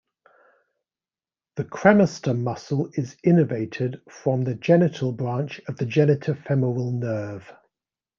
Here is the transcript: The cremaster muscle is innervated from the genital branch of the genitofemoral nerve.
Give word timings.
The 1.57 1.63
cremaster 1.63 2.35
muscle 2.35 2.89
is 2.95 3.17
innervated 3.23 4.01
from 4.11 4.41
the 4.43 4.55
genital 4.55 5.11
branch 5.11 5.61
of 5.67 5.77
the 5.77 5.85
genitofemoral 5.85 6.93
nerve. 6.93 7.53